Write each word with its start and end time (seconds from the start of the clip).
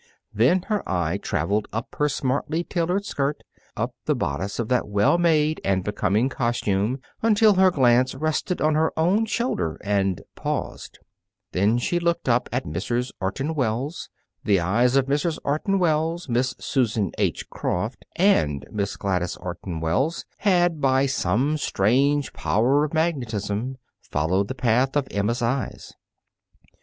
Then 0.33 0.63
her 0.63 0.81
eye 0.89 1.17
traveled 1.19 1.67
up 1.71 1.93
her 1.99 2.09
smartly 2.09 2.63
tailored 2.63 3.05
skirt, 3.05 3.43
up 3.77 3.93
the 4.07 4.15
bodice 4.15 4.57
of 4.57 4.67
that 4.69 4.87
well 4.87 5.19
made 5.19 5.61
and 5.63 5.83
becoming 5.83 6.27
costume 6.27 6.99
until 7.21 7.53
her 7.53 7.69
glance 7.69 8.15
rested 8.15 8.61
on 8.61 8.73
her 8.73 8.91
own 8.97 9.25
shoulder 9.27 9.77
and 9.83 10.23
paused. 10.33 10.97
Then 11.51 11.77
she 11.77 11.99
looked 11.99 12.27
up 12.27 12.49
at 12.51 12.65
Mrs. 12.65 13.11
Orton 13.19 13.53
Wells. 13.53 14.09
The 14.43 14.59
eyes 14.59 14.95
of 14.95 15.05
Mrs. 15.05 15.37
Orton 15.43 15.77
Wells, 15.77 16.27
Miss 16.27 16.55
Susan 16.57 17.11
H. 17.19 17.47
Croft, 17.51 18.03
and 18.15 18.65
Miss 18.71 18.97
Gladys 18.97 19.37
Orton 19.37 19.81
Wells 19.81 20.25
had, 20.39 20.81
by 20.81 21.05
some 21.05 21.57
strange 21.59 22.33
power 22.33 22.83
of 22.83 22.95
magnetism, 22.95 23.77
followed 24.01 24.47
the 24.47 24.55
path 24.55 24.95
of 24.97 25.07
Emma's 25.11 25.43
eyes. 25.43 25.93